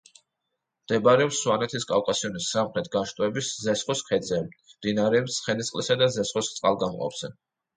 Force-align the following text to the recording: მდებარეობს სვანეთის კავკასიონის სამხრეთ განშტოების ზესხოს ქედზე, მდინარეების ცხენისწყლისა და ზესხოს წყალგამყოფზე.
მდებარეობს 0.85 1.41
სვანეთის 1.43 1.85
კავკასიონის 1.91 2.47
სამხრეთ 2.55 2.89
განშტოების 2.95 3.51
ზესხოს 3.67 4.03
ქედზე, 4.09 4.41
მდინარეების 4.75 5.39
ცხენისწყლისა 5.43 6.01
და 6.05 6.11
ზესხოს 6.17 6.51
წყალგამყოფზე. 6.57 7.33